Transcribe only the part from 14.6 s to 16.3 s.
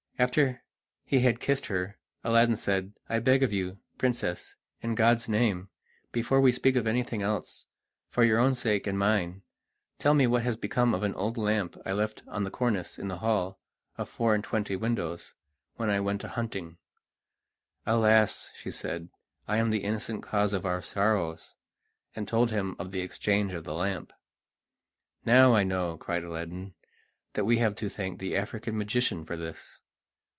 windows, when I went a